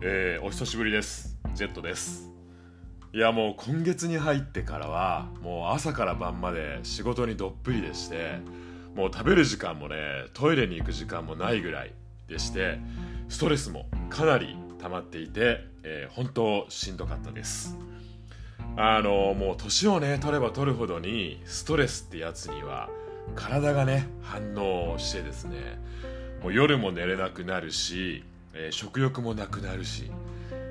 [0.00, 1.36] えー、お久しぶりです。
[1.54, 2.30] ジェットです。
[3.12, 8.38] いやもう今月に入ってからはもう朝から晩まで仕事にどっぷりでして
[8.94, 9.96] もう食べる時間もね
[10.34, 11.92] トイレに行く時間もないぐらい
[12.28, 12.78] でして
[13.28, 17.76] ストレスもかなり溜まっていて、えー、本当しんどかったです。
[18.76, 22.88] あのもう年をね取れば取るほどにストレスってやつには
[23.34, 25.56] 体がね反応してですね
[26.40, 28.22] もう夜も寝れなくなるし、
[28.54, 30.10] えー、食欲もなくなるし。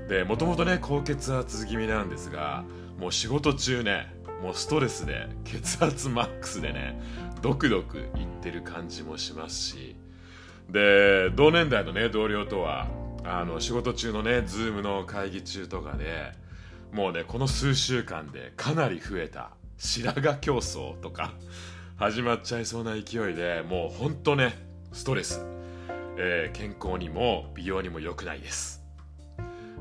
[0.10, 2.64] でもともとね高血圧気味なんですが
[2.98, 7.02] もう仕事中ねもうストレスで血圧マックスでね
[7.42, 8.08] ドクドクいっ
[8.42, 9.96] てる感じもしますし。
[10.70, 12.88] で同年代のね同僚とは
[13.24, 16.32] あの仕事中のねズームの会議中とかで
[16.92, 19.52] もうねこの数週間でかなり増えた。
[19.78, 21.34] 白髪競争とか
[21.98, 24.58] 始まっちゃいそうな勢いでもうほんとね
[24.92, 25.46] ストレス、
[26.18, 28.84] えー、健康にも美容にも良くないです。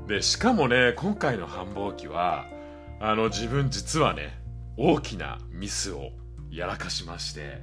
[0.06, 2.47] でしかもね今回の繁忙期は
[3.01, 4.39] あの自分実はね
[4.77, 6.11] 大きなミスを
[6.51, 7.62] やらかしまして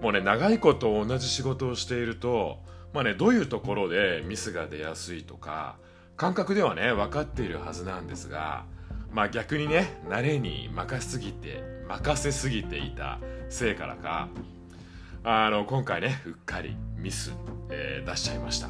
[0.00, 5.76] もうね長いこと同じ仕事をしているとまあねどういうところでミスが出やすいとか
[6.16, 8.64] 感覚ではね分かっているはずなんですが
[9.10, 14.28] まあ逆にね慣れに任せすぎて任せすぎていたせいからか
[15.24, 17.32] あの今回ねうっかりミス、
[17.70, 18.68] えー、出しちゃいました。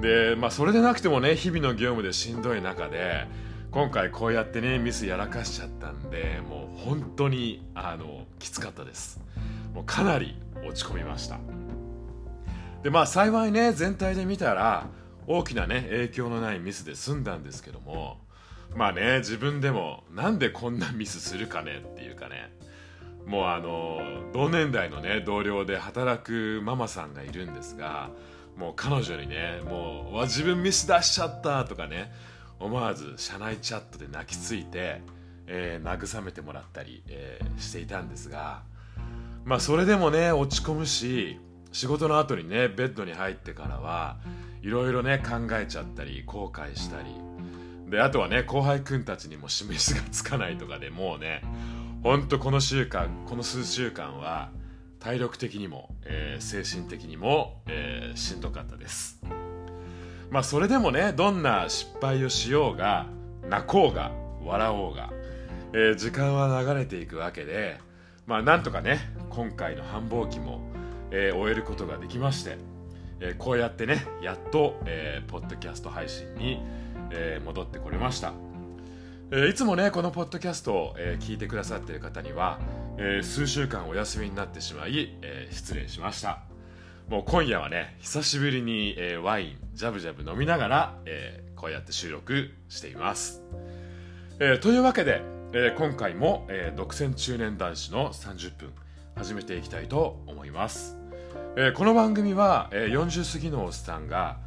[0.00, 3.26] でまあそれでなくてもね日々の業務でしんどい中で
[3.72, 9.20] 今回こうやってねミスやらかしちゃったんでもう本当にあのきつかったです。
[9.74, 11.40] もうかなり落ち込みました。
[12.84, 14.86] でまあ幸いね全体で見たら
[15.26, 18.20] 大きなね影響のないミスで済んだんですけども
[18.76, 22.52] まあね自分でもなんでこんなミスするかねっていうかね
[23.26, 23.98] もうあの
[24.32, 28.10] 同年代のね同僚で働くママさんがいるんですが
[28.56, 32.12] もう彼女にねもう自分ミス出しちゃったとかね
[32.60, 35.02] 思わず社内チャットで泣きついて、
[35.46, 38.62] えー、慰めてもらったり、えー、していたんですが
[39.44, 41.38] まあそれでもね落ち込むし
[41.72, 44.16] 仕事の後にねベッドに入ってからは
[44.62, 47.26] いろいろね考えちゃったり後悔したり。
[47.88, 51.42] であとはね後輩くんたちにも示しがつかないとかでもうね
[52.06, 54.50] ほんとこの週間この数週間は
[55.00, 59.20] 体力的にも、えー、精神的にも、えー、しんどかったです。
[60.30, 63.06] まあそれでもねどんな失敗をしようが
[63.50, 64.12] 泣こうが
[64.44, 65.12] 笑おうが、
[65.72, 67.80] えー、時間は流れていくわけで
[68.24, 70.60] まあなんとかね今回の繁忙期も、
[71.10, 72.56] えー、終えることができまして、
[73.18, 76.62] えー、こうやってねやっと、えー、ポッドキャスト配信に、
[77.10, 78.32] えー、戻ってこれました、
[79.32, 82.60] えー、いつもねこのポッドキャストを、えー、聞いてくださっている方には、
[82.96, 86.42] えー、数週間お休みになってしまい、え、失礼しました。
[87.08, 93.42] もう今夜はね久しぶりに、え、ワインジャブジャブ飲みながら、え、こうやって収録しています、
[94.38, 95.22] え、というわけで、
[95.52, 98.72] え、今回も、え、独占中年男子の30分
[99.16, 100.96] 始めていきたいと思います、
[101.56, 104.38] え、この番組は、えー、40過ぎのおっさんが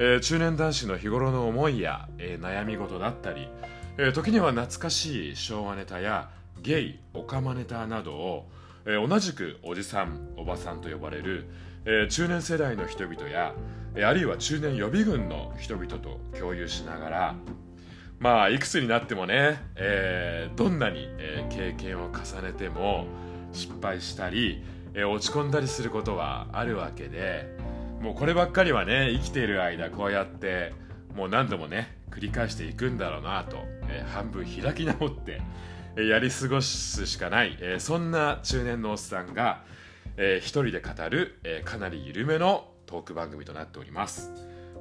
[0.00, 3.48] えー、中年男子の日頃の思いや、えー、悩み事だったり、
[3.96, 6.30] えー、時には懐かしい昭和ネタや
[6.62, 8.48] ゲイオカマネタなどを、
[8.86, 11.48] えー、同じくおじさんおばさんと呼ばれる、
[11.84, 13.54] えー、中年世代の人々や、
[13.96, 17.34] えー、あるいは中年予備軍の人々と共有しながら
[18.20, 23.06] まあいくつになってもね、えー、どんなに、えー、経験を重ねても
[23.52, 24.62] 失敗したり、
[24.94, 27.57] えー、落ち込んだりすることはあるわけで
[28.00, 30.72] もうこればっかりはね生きている間こうやって
[31.14, 35.40] もう何度もね繰り返していくんだろうなと、えー、半分開き直って、
[35.96, 39.64] えー、やり過ごすしかない、えー、そんな中年のおっさんが、
[40.16, 44.32] えー、一人で語る、えー、かなり緩めのトーク番組となっております、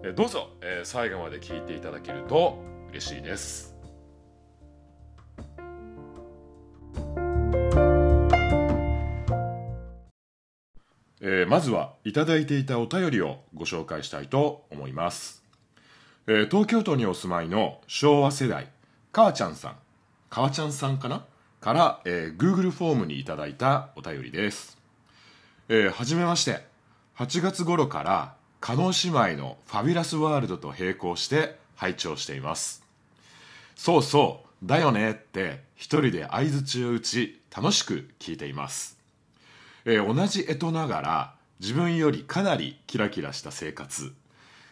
[0.03, 3.76] えー、どうぞ、えー、最後まで聞いていただけると嬉しいです。
[11.21, 15.43] えー、まずはいただいていたお便りをご紹介したいと思います、
[16.27, 18.69] えー、東京都にお住まいの昭和世代
[19.11, 19.75] 母ちゃんさん。
[20.29, 21.25] 母ちゃんさんかな？
[21.59, 24.77] から、えー、Google フォームにいただいたお便りです、
[25.69, 26.65] えー、はじめまして。
[27.17, 32.83] 8月頃から加納姉妹のファビュラスワールドと並行して拝聴しています。
[33.75, 38.96] そうそうだよねって一人で相づちを打ち楽しく聞いています。
[39.89, 44.13] えー、同じ干支ながら自分よりかなりキラキラした生活、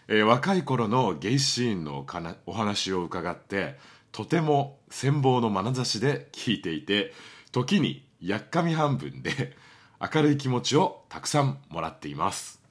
[0.09, 2.05] えー、若い頃のゲイシーンの
[2.45, 3.77] お話を伺って
[4.11, 7.13] とても羨望の眼差しで聞いていて
[7.53, 9.55] 時にやっかみ半分で
[10.13, 12.61] 明るい気持ちをたくさんもらっています、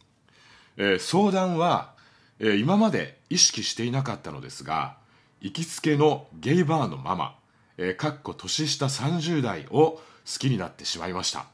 [0.77, 1.95] えー、相談は、
[2.39, 4.99] えー今まで意識していなかったのですが
[5.41, 7.39] 行きつけのゲイバーのママ、
[7.79, 10.01] えーかっこ年下30代を好
[10.39, 11.47] きになってしまいました、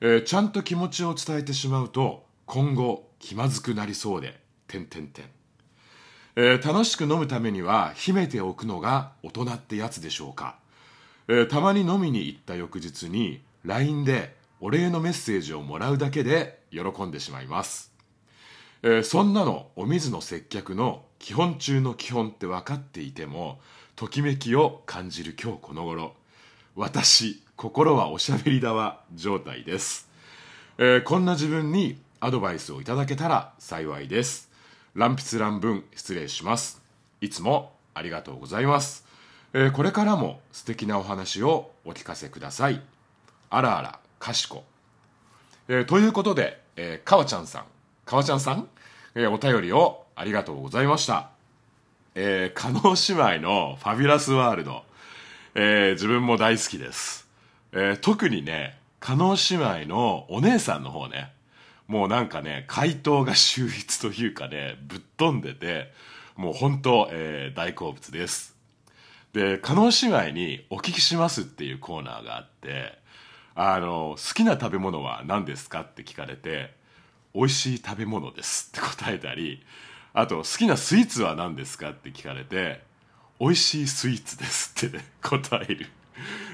[0.00, 4.40] えーちゃんと気持ちを伝えてしまうと今後気まずくなりそうで。
[4.68, 5.24] 点点点
[6.36, 10.58] えー楽しく飲むためには秘めておくのが大人ってやつでしょうか、
[11.26, 17.92] えーたまに飲みに行った翌日に LINE でお礼のメッセージをもらうだけで喜んでしまいます、
[18.82, 23.58] えーそんなのお水の接客の基本中の基本って分かっていても
[23.96, 26.14] ときめきを感じる今日この頃。
[26.76, 30.08] 私心はおしゃべりだわ状態です。
[30.78, 34.48] えーこんな自分にアドバイスをいただけたら幸いです。
[34.94, 36.80] 乱筆乱文失礼します。
[37.20, 39.04] いつもありがとうございます、
[39.54, 42.80] えーこれからも素敵なお話をお聞かせください。
[43.50, 44.62] あらあらかしこ、
[45.66, 47.64] えーということで、えーかわちゃんさん。
[48.04, 48.68] かわちゃんさん、
[49.16, 51.30] えお便りをありがとうございました。
[52.14, 52.94] えー、加納
[53.28, 54.84] 姉妹のファビュラスワールド、
[55.56, 57.27] えー自分も大好きです、
[57.72, 61.32] えー特にね加納姉妹のお姉さんの方ね
[61.86, 65.92] もうなんかね回答が秀逸というかねぶっ飛んでて
[66.36, 68.56] もう本当、えー大好物です。
[69.32, 72.98] で加納姉妹に「お聞きします」っていうコーナーがあって
[73.54, 76.74] あの好きな食べ物は何ですかって聞かれて
[77.34, 79.64] 美味しい食べ物ですって 答えたり
[80.14, 82.82] あと好きなスイーツは何ですかって聞かれて
[83.38, 85.86] 美味しいスイーツですって、ね、答える。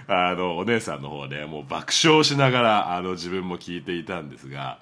[0.06, 4.78] あのお姉さんの方ねもう爆笑しながらあの自分も聞いていたんですが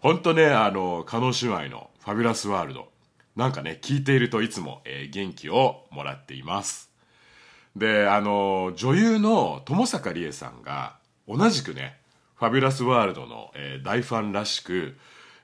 [0.00, 2.88] 本当ねあの加納姉妹のファビュラスワールド
[3.36, 6.90] なんかね聞いているといつも、えー元気をもらっています。
[7.74, 11.96] であの女優の友坂理恵さんが同じくね
[12.36, 14.96] ファビュラスワールドの、えー大ファンらしく、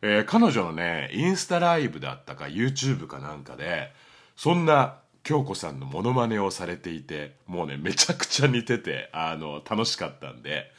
[0.03, 3.93] えー彼女のねインスタライブだったか YouTube かなんかで
[4.37, 10.71] そんな京子さんのモノマネをされていてもうねめちゃくちゃ似ててあの楽しかったんで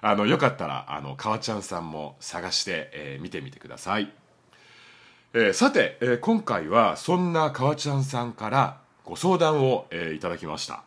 [0.00, 4.12] あのよかったらあの川ちゃんさんも探して、えー見てみてください。
[5.34, 10.84] えーさて、えー今回はそんな川ちゃんさんからご相談を、えーいただきました、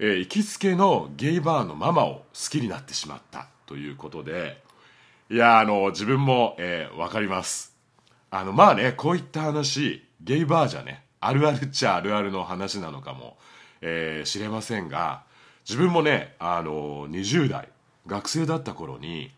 [0.00, 4.60] えー行きつけのゲイバーのママを好きになってしまったということで
[5.30, 7.76] いやあの自分も、えーわかります。
[8.30, 13.36] あのまあねこういった話ゲイバーじゃねあるあるっちゃあるあるの話なのかも、
[13.80, 15.22] えー知れませんが
[15.68, 17.68] 自分もねあの20代
[18.06, 19.32] 学生だった頃に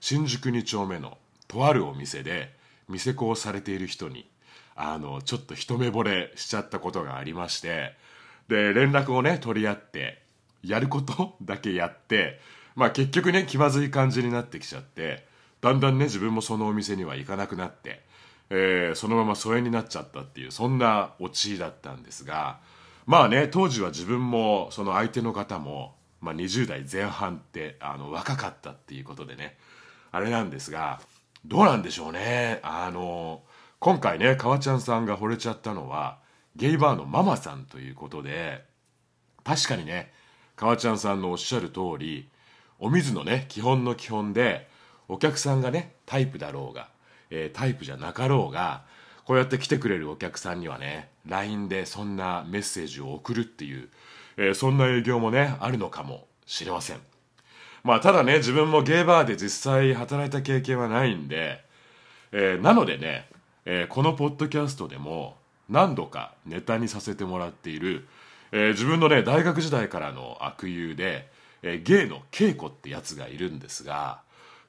[0.00, 2.54] 新宿2丁目のとあるお店で
[2.88, 4.26] 店子をされている人に
[4.76, 7.94] あのちょっと一目惚れしちゃったことがありまして
[8.48, 10.20] で連絡をね取り合って
[10.62, 12.40] やること だけやって
[12.76, 15.26] まあ結局ね気まずい感じになってきちゃって
[15.60, 18.02] だんだんね自分もそのお店には行かなくなって、
[18.50, 22.60] えーそのまま疎遠になっちゃったっていうそんなオチだったんですが
[23.06, 29.56] まあね当時は自分もその相手の方も、まあ、20代前半ってあの若かったっていうことでね
[30.12, 31.00] あれなんですが
[31.44, 32.60] どうなんでしょうね。
[32.62, 33.42] あの
[33.78, 36.18] 今回ね川ちゃんさんが惚れちゃったのは
[36.56, 38.64] ゲイバーのママさんということで
[39.42, 40.12] 確かにね
[40.56, 42.30] 川ちゃんさんのおっしゃる通り
[42.78, 44.68] お水のね基本の基本で
[45.08, 46.88] お客さんがねタイプだろうが、
[47.36, 48.82] えータイプじゃなかろうが
[49.24, 53.88] こうやって来てくれるお客さんにはね LINE でそんなメッセージを送るっていう、
[54.36, 56.98] えーそんな営業もねあるのかもしれません。
[57.82, 61.64] まあただね自分もゲーバーで実際働いた経験はないんで、
[62.32, 63.28] えーなのでね、
[63.64, 65.36] えーこのポッドキャストでも
[65.68, 68.06] 何度かネタにさせてもらっている、
[68.52, 71.28] えー自分のね大学時代からの悪友で、
[71.62, 74.20] えーゲイの稽古ってやつがいるんですが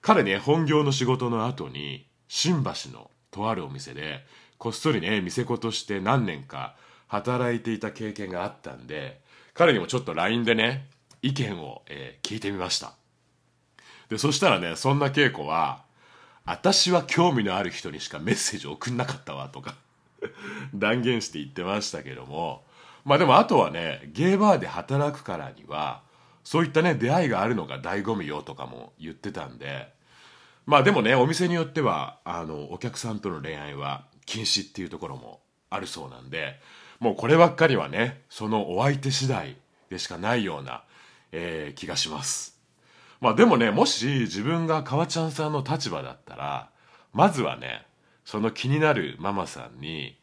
[0.01, 4.25] 彼ね本業の仕事の後に新橋のとあるお店で
[4.58, 6.75] こっそりね店子として何年か
[7.08, 9.20] 働いていた経験があったんで
[9.53, 10.88] 彼にもちょっと LINE でね
[11.22, 12.94] 意見を、えー聞いてみました。
[14.10, 15.84] でそしたらねそんな稽古は
[16.46, 19.75] 「私は興味のある人にしかメッセージ送んなかったわ」とか
[20.74, 22.65] 断言して言ってましたけども
[23.03, 26.01] まあでもあとはねゲーバーで働くからには
[26.44, 29.91] そういったね出会いがあるのが醍醐味よとかも言ってたんで
[30.65, 36.60] まあでもねお店によってはあのお客さんとの恋愛は禁止っていうところもあるそうなんで
[37.00, 39.57] もうこればっかりはねそのお相手次第
[39.89, 40.84] でしかないような、
[41.31, 42.57] えー気がします。
[43.22, 46.69] まあでもねもし自分が川ちゃんさんの立場だったら
[47.13, 47.86] まずはね
[48.24, 50.17] その気になるママさんに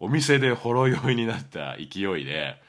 [0.00, 2.60] お店でほろ酔いになった勢いで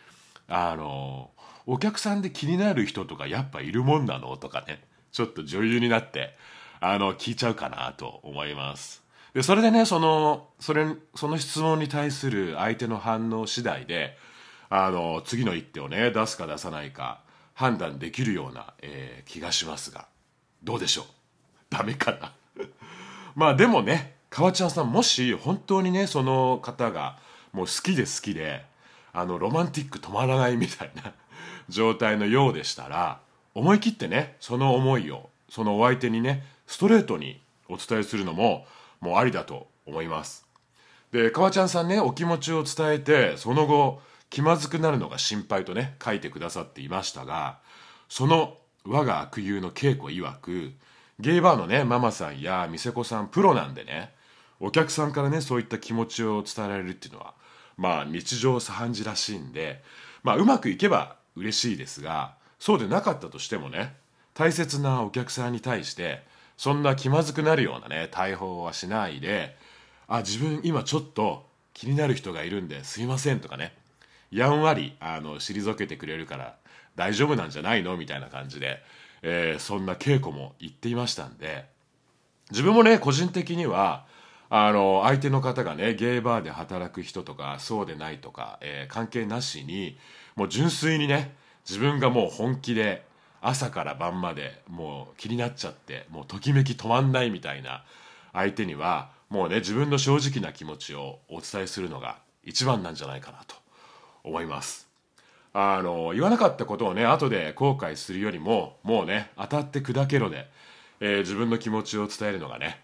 [0.48, 1.32] あの
[1.66, 4.38] お客さんで気になる人とかやっぱいるもんなの？
[4.38, 6.36] とかねちょっと女優になって
[6.80, 9.04] あの聞いちゃうかなと思います。
[9.34, 14.18] でそれでねそのそれその質問に対する相手の反応次第で
[14.70, 17.20] あの次の一手をね出すか出さないか
[17.54, 20.08] 判断できるような、えー、気がしますが
[20.64, 21.06] どうでしょう？
[21.70, 22.34] ダメかな？
[23.36, 27.18] まあでもね川ちゃんさんもし本当にねその方が
[27.52, 28.66] もう好きで好きで
[29.14, 31.14] あのロマンティック止まらないみたいな
[31.70, 33.20] 状態のようでしたら
[33.54, 38.66] 思い切ってねその思いをそのお相手にねストレートにお伝えするのも
[39.02, 40.46] もうありだと思います。
[41.12, 47.60] で川ちゃんさんねお気持ちを伝えてその後気まずくなるのが心配とね書いてくださっていましたが
[48.10, 50.74] その我が悪友の稽古曰く
[51.20, 54.14] ゲイバーのねママさんや店子さんプロなんでね
[54.60, 57.34] お客さんからねそういった気持ちを伝えられるっていうのは
[57.78, 59.82] まあ日常茶飯事らしいんで
[60.24, 63.96] まあうまくいけば嬉しいですがそうでなかったとしてもね
[64.34, 66.24] 大切なお客さんに対して
[66.58, 69.56] そんな気まずくなるようなね対応はしないで
[70.08, 73.74] あ自分今ちょっと気になる人がいるんですいませんとかね。
[74.32, 76.56] やんわりあの退けてくれるから
[76.96, 77.98] 大丈夫なんじゃないの？
[77.98, 78.82] みたいな感じで、
[79.22, 81.66] えー、そんな稽古も言っていましたんで。
[82.52, 84.06] 自分もね個人的には
[84.52, 89.98] あの相手の方がねゲイバーで働く人とかそうでないとか、えー、関係なしに
[90.36, 91.34] もう純粋にね
[91.68, 93.04] 自分がもう本気で
[93.48, 97.84] 朝から晩までもう気になっちゃってもうときめき止まんないみたいな
[98.34, 103.56] 相手にはもうね自分の正直な気持ちをお伝えするのが一番なんじゃないかなと
[104.24, 104.88] 思います。
[105.54, 110.50] あの言わなかったことをね後で後悔するよりももうね当たって砕けろで、
[111.00, 112.82] えー、自分の気持ちを伝えるのがね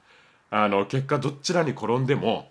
[0.52, 2.50] あの結果どちらに転んでも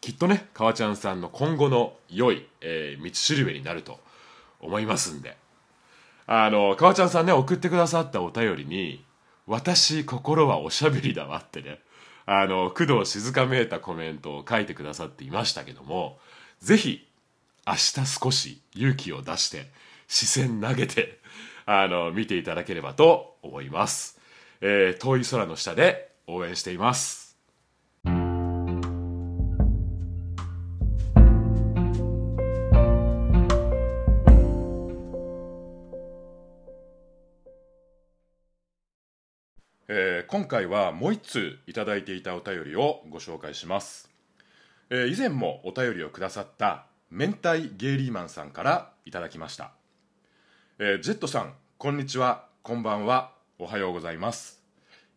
[0.00, 3.98] きっとね川ちゃんさんの今後の良い、えー、道しるべになると
[4.60, 5.36] 思いますんで
[6.26, 9.04] あの川ちゃんさんね送ってくださったお便りに
[9.46, 11.80] 「私心はおしゃべりだわ」ってね
[12.26, 16.18] あの工藤静香めいたコメントを書いてくださっていましたけども
[16.60, 17.06] ぜひ
[17.66, 19.70] 明日少し勇気を出して
[20.08, 21.18] 視線投げて
[21.64, 24.18] あの見ていただければと思います、
[24.60, 27.25] えー、遠い空の下で応援しています。
[40.36, 44.10] 今回はもう一通いただいていたお便りをご紹介します、
[44.90, 49.70] えー、以前もお便りをくださった明太ゲイリーマンさんからいただきました、
[50.78, 52.44] えー、ジェットさんこんにちは。
[52.62, 53.32] こんばんは。
[53.58, 54.60] おはようございます。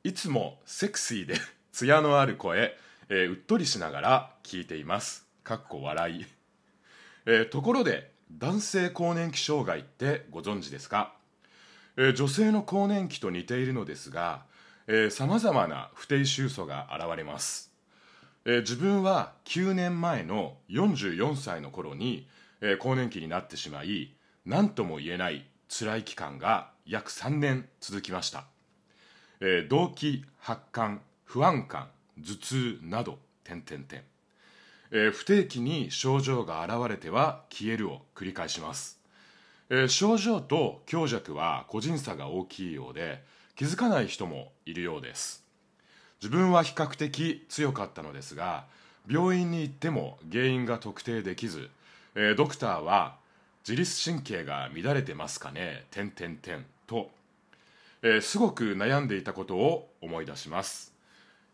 [0.05, 1.35] いつもセクシーで
[1.73, 2.77] 艶のある声、
[3.09, 5.27] えうっとりしながら聞いています。
[5.43, 6.25] かっこ笑い、
[7.25, 11.13] えところで男性更年期障害ってご存知ですか、
[11.97, 14.47] え女性の更年期と似ているのですが
[15.11, 17.71] さまざまな不定収素が現れます、
[18.43, 22.27] えー、自分は9年前の44歳の頃に、
[22.59, 24.15] えー、更年期になってしまい
[24.47, 28.45] 何とも言えない辛い期間が約3年続きました、
[29.41, 34.01] えー、動悸発汗不安感頭痛など点々点、
[34.91, 38.99] え、不定期に症状が現れては消えるを繰り返します、
[39.69, 43.23] えー、症状と強弱は個人差が大きいようで
[43.59, 45.43] 気づかない人もいるようです。
[46.21, 48.63] 自分は比較的強かったのですが
[49.05, 51.69] 病院に行っても原因が特定できず、
[52.15, 53.17] えー、ドクターは
[53.67, 57.09] 自律神経が乱れてますかね点点点と、
[58.01, 60.93] えー、すごく悩んでいたことを思い出します、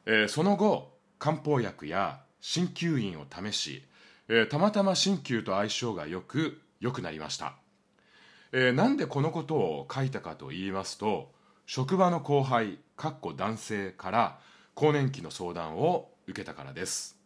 [0.06, 3.82] えー、その後漢方薬や鍼灸院を試し、
[4.30, 7.56] えー、たまたま鍼灸と相性がよく良くなりました、
[8.52, 11.34] えー、なんでこのことを書いたかと言いますと
[11.68, 14.40] 職場の後輩かっこ男性から
[14.76, 17.18] 更年期の相談を受けたからです、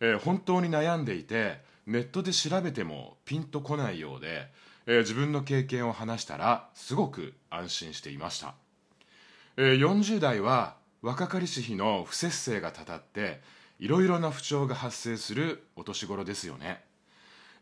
[0.00, 4.48] えー、本当に悩んでいてネットで調べてもピンとこないようで、
[4.86, 8.54] えー、自分の経験を話したらすごく安心していました、
[9.56, 13.40] えー、40代は若かりし日の不節制がたたって
[13.78, 16.82] いろいろな不調が発生するお年頃ですよね、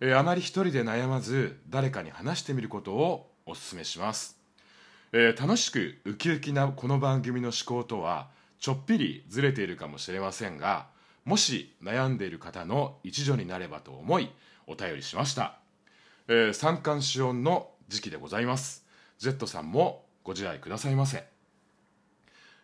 [0.00, 4.41] えー、あまり一人で悩まず誰かに話してみることをお勧めします。
[5.14, 8.28] えー、楽しくウキウキなこの番組の思考とは
[8.58, 10.86] ちょっぴりずれているかもしれませんが
[11.26, 14.30] もし悩んでいる方の一助になればと思い
[14.66, 15.58] お便りしました、
[16.28, 18.86] えー、三寒四温の時期でございます。
[19.18, 21.26] Z さんもご自愛くださいませ、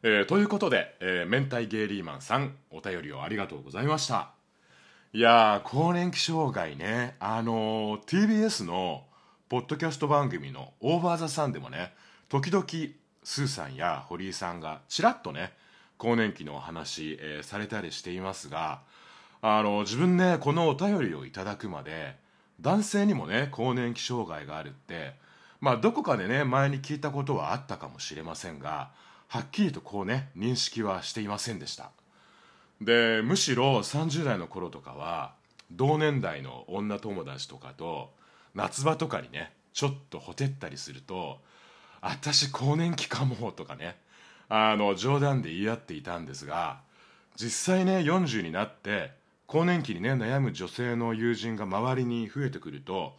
[0.03, 4.31] えー、ということで、えー、明太ゲイリーマンさんお便りをありがとうございました。
[5.13, 7.17] いやー更年期障害ね。
[7.21, 9.05] あのー、TBS の
[9.51, 11.93] ポッドキャスト番組の「オーバー・ザ・サン」でもね
[12.29, 12.67] 時々
[13.25, 15.53] スーさんや堀井さんがちらっとね
[15.97, 18.81] 更年期のお話、えー、されたりしていますが
[19.41, 22.17] あの自分ねこのお便りをいただくまで
[22.61, 25.15] 男性にもね更年期障害があるって
[25.61, 28.91] まあどこかでね前に聞いたことはあったかもしれませんが
[29.29, 31.91] はっきりとこうね認識はしていませんでした。
[32.81, 35.33] でむしろ30代の頃とかは
[35.71, 38.13] 同年代の女友達とかと
[38.55, 41.41] 夏場とかにねちょっとほてったりすると
[42.01, 43.97] 「私更年期かも」とかね。
[44.49, 46.81] あの冗談で言い合っていたんですが
[47.37, 49.13] 実際ね40になって
[49.47, 53.17] 更年期にね悩む女性の友人が周りに増えてくると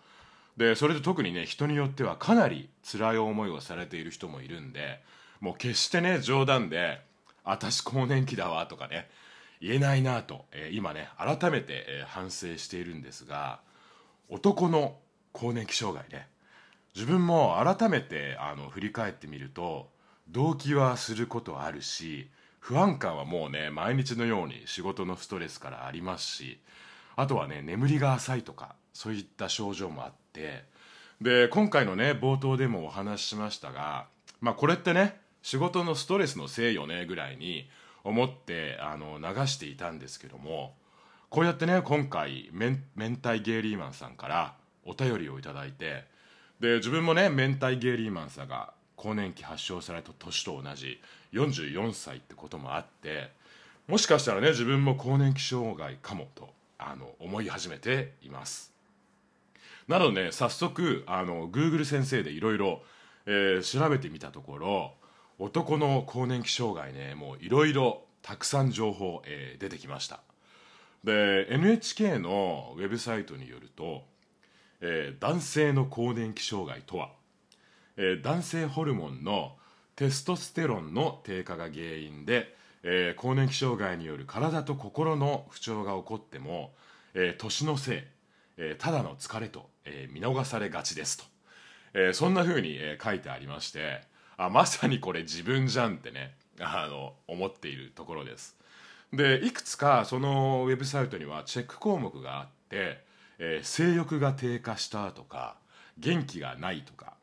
[0.58, 5.02] でそれで特にね人によってはかなり辛い思いをされている人もいるんで
[5.40, 7.02] もう決してね冗談で
[7.46, 9.10] 「私更年期だわ」とかね
[9.62, 13.60] 言えないなと、えー、今ね改めて、えー、反省しているんですが
[14.30, 14.98] 男の
[15.32, 16.28] 更年期障害ね。
[16.96, 19.90] 自分も改めてあの振り返ってみると
[20.30, 22.30] 動機はすることあるし
[22.60, 26.60] 不安感はもうね毎日のように仕事のストレスからありますし
[27.16, 30.66] あとはね眠りが浅いとかそういった症状もあって
[31.22, 34.08] で今回のね冒頭でもお話ししましたが
[34.42, 37.70] まあこれってね仕事のストレスのせいよねぐらいに
[38.04, 40.76] 思ってあの流していたんですけども
[41.30, 42.78] こうやってね今回明
[43.16, 44.56] 太ゲイリーマンさんから
[44.86, 46.06] お便りをいただいて
[46.60, 51.00] で自分もね明太ゲイリーマンさんが更年期発症された年と同じ
[51.34, 53.32] 44歳ってこともあって
[53.88, 58.74] もしかしたらね自分も更年期障害かもとあの思い始めています。
[59.88, 62.82] なのでね早速あの Google 先生でいろいろ
[63.64, 64.94] 調べてみたところ
[65.40, 70.20] 男の更年期障害ねもういろいろたくさん情報、えー、出てきました。
[71.04, 74.04] で NHK のウェブサイトによると、
[74.82, 77.10] えー、男性の更年期障害とは、
[77.98, 79.56] えー、男性ホルモンの
[79.96, 86.74] テストステロンの低下が原因で、えー、更年期障害による体と心の不調が起こっても、
[87.14, 88.04] え、年のせい、
[88.58, 91.26] え、ただの疲れと、え、見逃されがちですと、
[91.94, 94.02] え、そんな風に、え、書いてありまして
[94.42, 98.56] あまさにこれ自分じゃんってねあの思っているところです。
[99.12, 103.04] でいくつかそのウェブサイトにはチェック項目があって、
[103.40, 105.56] えー、性欲が低下したとか
[105.98, 107.14] 元気がないとか、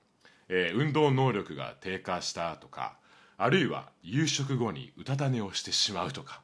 [0.48, 2.96] えー、運動能力が低下したとか
[3.38, 6.40] あるいは夕食後にうたた寝をしてしまうとか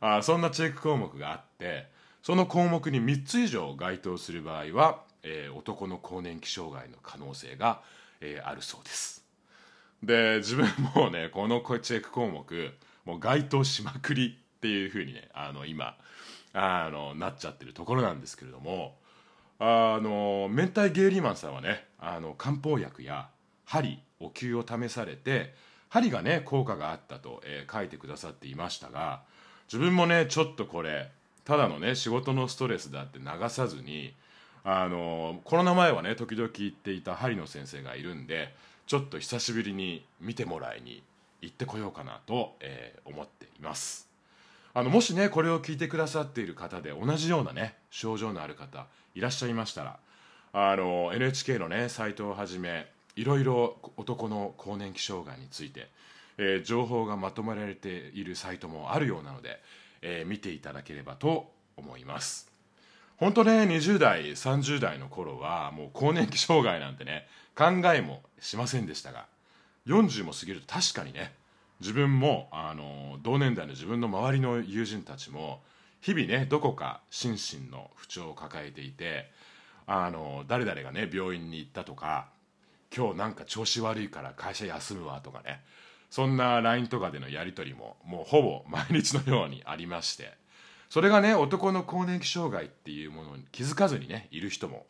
[0.00, 1.86] あそんなチェック項目があって
[2.22, 7.82] その項目に3つ以上該当する場合は、えー、男の更年期障害の可能性が、
[8.20, 9.24] えー、あるそうです。
[10.02, 12.72] で自分もねこのチェック項目
[13.04, 15.96] もう該当しまくりっていうふうにねあの今
[16.54, 18.96] あのなっちゃってるところなんですけれども
[19.58, 23.28] あの明太ゲイリーマンさんはねあの漢方薬や
[23.64, 25.54] 針お灸を試されて
[25.88, 29.22] 針がね効果があったと、えー、書いてくださっていましたが
[29.72, 31.10] 自分もねちょっとこれ
[31.44, 34.14] ただのね仕事のストレスだって流さずに
[34.64, 38.54] あのコロナ前はね時々行っていた針の先生がいるんで
[38.86, 41.02] ちょっと久しぶりに見てもらいに
[41.42, 44.13] 行ってこようかなと、えー、思っています。
[44.76, 49.98] あのもしねこれを聞いてくださっている方で同じようなね症状のある方いらっしゃいましたら
[50.52, 55.88] あの NHK のねサイトをはじめいろいろ男の更年期障害について、
[56.38, 59.60] えー、情報がまとめられているサイトもあるようなので、
[60.02, 62.50] えー、見ていただければと思います。
[63.16, 69.26] 本当ね20代30代の頃はもう更年期障害なんてね考えもしませんでしたが
[69.86, 71.32] 40も過ぎると確かにね
[71.84, 75.60] 自分もあの同年代の自分の周りの友人たちも
[76.00, 79.30] 日々ねどこか心身の不調を抱えていて
[79.86, 82.28] あの誰々がね病院に行ったとか
[82.96, 85.60] 今日なんか調子悪いから会社休むわとかね
[86.08, 90.32] そんな LINE とかでのやり取りももうほぼ毎日のようにありまして
[90.88, 94.86] それがね男の更年期障害っていうものに気づかずにねいる人も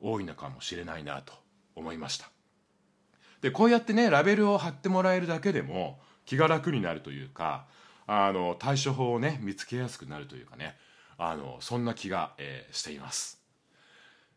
[0.00, 1.34] 多いのかもしれないなと
[1.76, 2.30] 思いました。
[3.42, 7.64] でこうやってねラベルを貼ってもらえるだけでも気が楽になるというか
[8.06, 10.76] あの対処法をね見つけやすくなるというかね
[11.16, 13.40] あのそんな気が、えー、しています、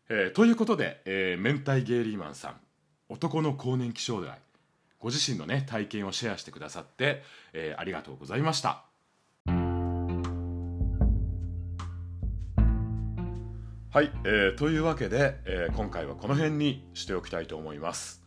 [0.08, 2.56] えー、ということで、えー、明太ゲイリーマンさん
[3.10, 4.38] 男の更年期障害
[4.98, 8.84] ご自身のね体験をシェアしてくださって、えー、ありがとうございました。
[13.90, 18.22] はい、えー、というわけで、えー、今回はこの辺にしておきたいと思います、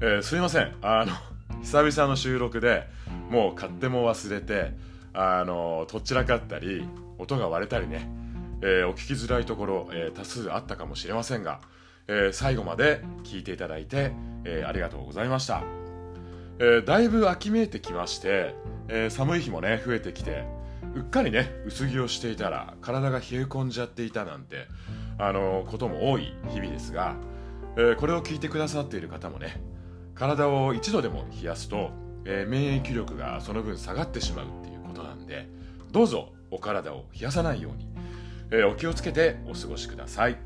[0.00, 0.74] えー、すいません。
[0.82, 2.86] あの久々の収録で
[3.30, 4.72] もう勝手も忘れて
[5.12, 6.86] あのとっちらかったり
[7.18, 8.08] 音が割れたりね、
[8.62, 11.60] えー、お聞きづらいところ、えー、多数あったかもしれませんが、
[12.08, 14.12] えー、最後まで聞いていただいて、
[14.44, 15.62] えー、ありがとうございました、
[16.58, 18.54] えー、だいぶ秋めいてきまして
[18.88, 20.44] えー、寒い日もね増えてきて
[20.94, 24.66] うっかりね薄着をしていたら体が冷え込んじゃっていたなんて
[25.18, 27.16] あのことも多い日々ですが、
[27.76, 29.60] えー、これを聞いてくださっている方もね
[30.16, 31.90] 体を一度でも冷やすと、
[32.24, 35.48] えー、免疫力がその分下がってしまうっていうことなんで
[35.92, 37.86] どうぞお体を冷やさないように、
[38.50, 40.38] えー、お気をつけてお過ごしください、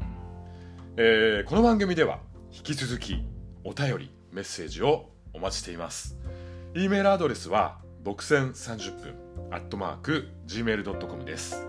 [0.97, 2.19] えー、この番組では
[2.53, 3.23] 引き続き
[3.65, 6.19] お便りメッセージをお待ちしています。
[6.75, 9.15] e メールアドレスは独占30分
[9.51, 11.67] アットマーク gmail.com です、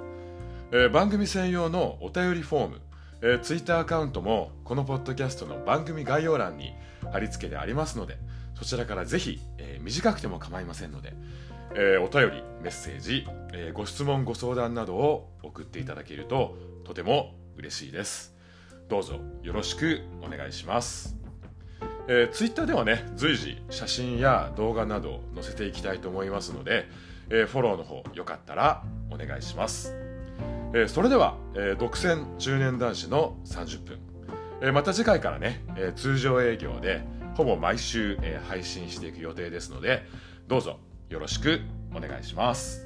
[0.71, 2.81] えー、番組専用のお便りフォーム、
[3.21, 6.75] えー、ツイッターアカウントもこのポッドキャストの番組概要欄に
[7.11, 8.17] 貼り付けてありますので
[8.55, 11.13] そちらからぜひ、えー、短くても構いませんので、
[11.73, 18.35] えー、お便りメッセージ、えー、ご質問ご相談などを送っていただけるととても嬉しいです。
[18.89, 21.15] どうぞよろしくお願いします。
[22.07, 26.89] えー、ツイッターではね随時写真や動画などを載せていきたいと思いますので、
[27.29, 29.93] えー、フォローの方よかったらお願いします、
[30.73, 33.99] えー、それでは、え独占中年男子の30分、
[34.61, 37.01] えまた次回からね、え通常営業で
[37.35, 40.05] ほぼ毎週、え配信していく予定ですので
[40.47, 41.61] どうぞよろしく
[41.95, 42.85] お願いします。